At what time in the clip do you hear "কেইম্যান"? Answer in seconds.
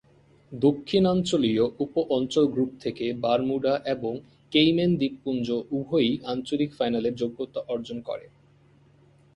4.51-4.91